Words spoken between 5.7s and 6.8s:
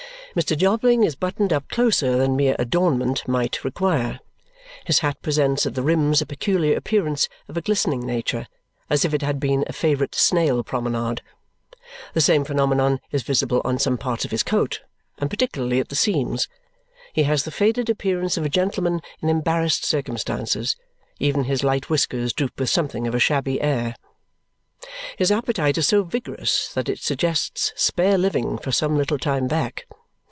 the rims a peculiar